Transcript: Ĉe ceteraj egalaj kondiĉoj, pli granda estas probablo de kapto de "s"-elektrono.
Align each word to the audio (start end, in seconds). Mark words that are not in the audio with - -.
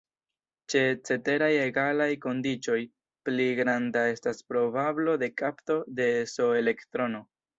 Ĉe 0.73 0.79
ceteraj 1.09 1.49
egalaj 1.65 2.07
kondiĉoj, 2.23 2.79
pli 3.29 3.45
granda 3.61 4.05
estas 4.15 4.41
probablo 4.53 5.15
de 5.25 5.31
kapto 5.43 5.79
de 6.01 6.11
"s"-elektrono. 6.35 7.25